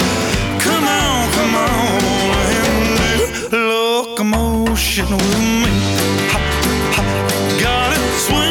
come 0.60 0.86
on, 0.86 1.32
come 1.38 1.56
on, 1.56 2.02
and 2.58 3.50
do 3.50 3.58
locomotion 3.58 5.08
with 5.10 5.40
me. 5.64 5.72
Hop, 6.34 6.44
hop, 6.96 7.62
gotta 7.62 7.98
swing. 8.18 8.51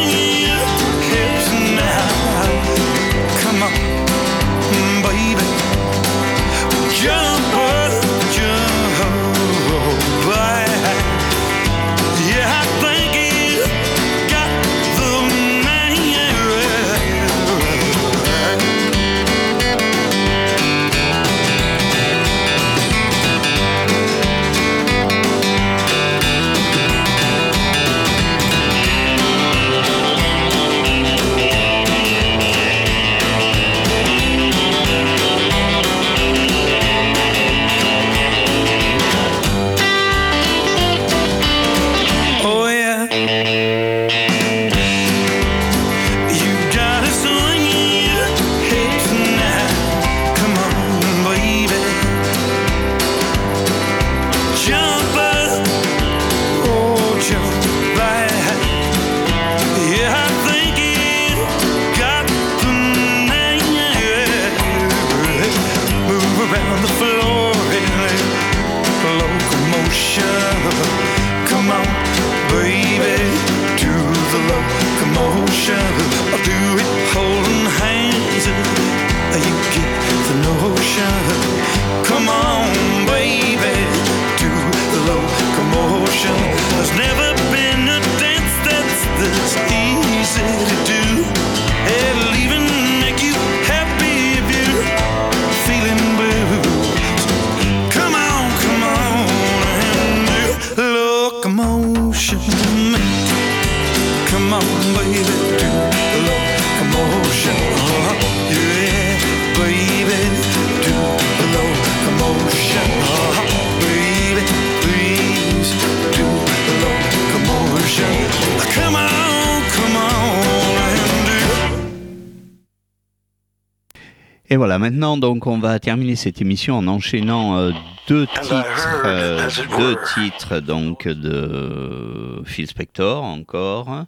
Et 124.53 124.57
voilà, 124.57 124.81
maintenant, 124.81 125.17
donc, 125.17 125.47
on 125.47 125.61
va 125.61 125.79
terminer 125.79 126.17
cette 126.17 126.41
émission 126.43 126.77
en 126.77 126.89
enchaînant 126.89 127.57
euh, 127.57 127.71
deux 128.11 128.27
titres, 128.27 129.03
euh, 129.05 129.49
deux 129.79 129.97
titres 130.15 130.59
donc 130.59 131.07
de 131.07 132.43
Phil 132.45 132.67
Spector 132.67 133.23
encore. 133.23 134.05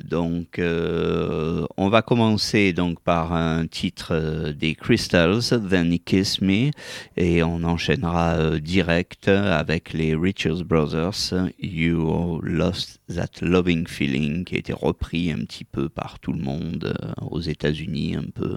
Donc, 0.00 0.58
euh, 0.58 1.66
on 1.76 1.88
va 1.88 2.02
commencer 2.02 2.72
donc 2.72 3.00
par 3.00 3.34
un 3.34 3.66
titre 3.66 4.12
euh, 4.12 4.52
des 4.52 4.74
Crystals, 4.74 5.42
Then 5.68 5.92
He 5.92 5.98
Kiss 6.02 6.40
Me, 6.40 6.70
et 7.16 7.42
on 7.42 7.62
enchaînera 7.62 8.34
euh, 8.34 8.58
direct 8.58 9.28
avec 9.28 9.92
les 9.92 10.14
Richards 10.14 10.64
Brothers, 10.64 11.34
You 11.60 12.40
Lost 12.42 13.00
That 13.14 13.42
Loving 13.42 13.86
Feeling, 13.86 14.44
qui 14.44 14.54
a 14.54 14.58
été 14.58 14.72
repris 14.72 15.30
un 15.30 15.44
petit 15.44 15.64
peu 15.64 15.88
par 15.88 16.18
tout 16.20 16.32
le 16.32 16.40
monde 16.40 16.94
aux 17.20 17.40
États-Unis, 17.40 18.16
un 18.16 18.30
peu 18.34 18.56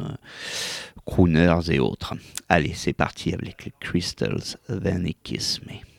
crooners 1.05 1.71
et 1.71 1.79
autres. 1.79 2.15
Allez, 2.49 2.73
c'est 2.73 2.93
parti 2.93 3.33
avec 3.33 3.65
les 3.65 3.73
Crystals, 3.79 4.57
Then 4.67 5.07
He 5.07 5.15
Kiss 5.23 5.61
Me. 5.65 5.94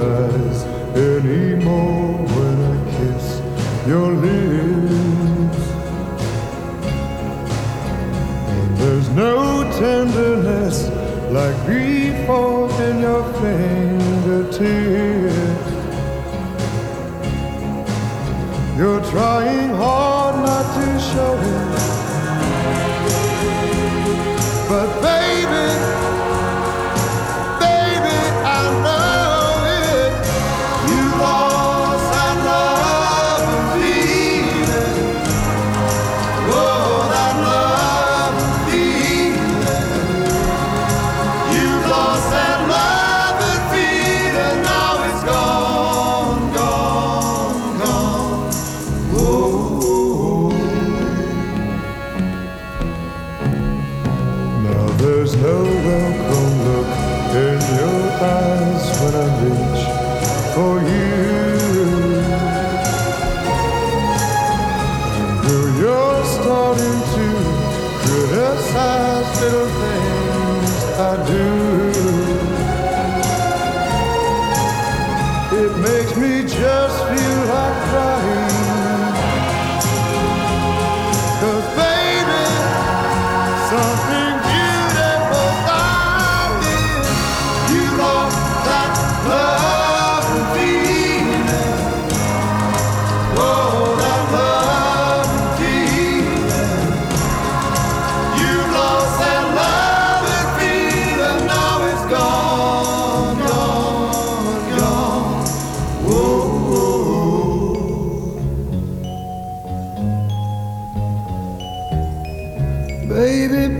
eyes 0.00 0.64
anymore 0.96 2.26
when 2.34 2.56
I 2.72 2.76
kiss 2.96 3.26
your 3.86 4.12
lips. 4.12 5.62
And 8.48 8.76
there's 8.78 9.08
no 9.10 9.64
tenderness 9.78 10.88
like 11.30 11.56
grief 11.66 12.02
in 12.80 13.00
your 13.00 13.24
fingertips. 13.40 14.62
You're 18.76 19.04
trying 19.10 19.70
hard 19.70 20.36
not 20.46 20.66
to 20.74 20.86
show 21.00 21.34
it. 21.40 21.51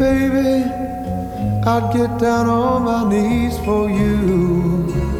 baby, 0.02 0.68
I'd 1.64 1.92
get 1.92 2.18
down 2.18 2.48
on 2.48 2.82
my 2.82 3.08
knees 3.08 3.56
for 3.58 3.88
you. 3.88 5.11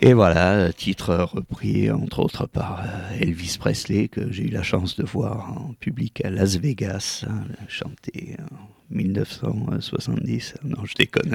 Et 0.00 0.12
voilà, 0.12 0.72
titre 0.72 1.12
repris 1.14 1.90
entre 1.90 2.20
autres 2.20 2.46
par 2.46 2.82
euh, 2.84 3.20
Elvis 3.20 3.56
Presley, 3.58 4.06
que 4.06 4.30
j'ai 4.30 4.44
eu 4.44 4.50
la 4.50 4.62
chance 4.62 4.94
de 4.96 5.02
voir 5.02 5.50
en 5.50 5.74
public 5.80 6.24
à 6.24 6.30
Las 6.30 6.56
Vegas, 6.56 7.24
hein, 7.28 7.42
chanté 7.66 8.36
en 8.52 8.94
1970. 8.94 10.54
Non, 10.62 10.84
je 10.84 10.94
déconne. 10.94 11.34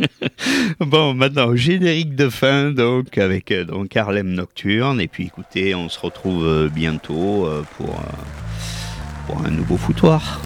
bon, 0.80 1.14
maintenant, 1.14 1.54
générique 1.54 2.16
de 2.16 2.28
fin, 2.28 2.72
donc, 2.72 3.16
avec 3.16 3.52
euh, 3.52 3.64
donc, 3.64 3.96
Harlem 3.96 4.30
Nocturne. 4.32 5.00
Et 5.00 5.06
puis, 5.06 5.26
écoutez, 5.26 5.76
on 5.76 5.88
se 5.88 6.00
retrouve 6.00 6.44
euh, 6.44 6.68
bientôt 6.68 7.48
pour, 7.76 8.02
pour 9.28 9.46
un 9.46 9.50
nouveau 9.50 9.76
foutoir. 9.76 10.42